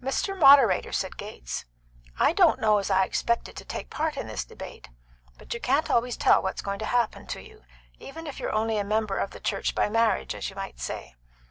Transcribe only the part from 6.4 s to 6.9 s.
what's going to